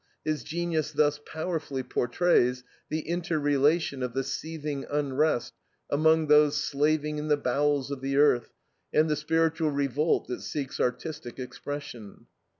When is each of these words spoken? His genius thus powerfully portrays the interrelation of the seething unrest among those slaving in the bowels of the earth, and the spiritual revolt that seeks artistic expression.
His 0.25 0.43
genius 0.43 0.91
thus 0.91 1.19
powerfully 1.27 1.83
portrays 1.83 2.63
the 2.89 3.01
interrelation 3.01 4.01
of 4.01 4.13
the 4.15 4.23
seething 4.23 4.83
unrest 4.89 5.53
among 5.91 6.25
those 6.25 6.57
slaving 6.57 7.19
in 7.19 7.27
the 7.27 7.37
bowels 7.37 7.91
of 7.91 8.01
the 8.01 8.17
earth, 8.17 8.49
and 8.91 9.07
the 9.07 9.15
spiritual 9.15 9.69
revolt 9.69 10.27
that 10.27 10.41
seeks 10.41 10.79
artistic 10.79 11.37
expression. 11.37 12.25